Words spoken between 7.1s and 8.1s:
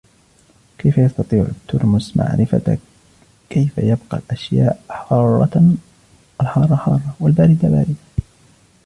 والباردة باردةً؟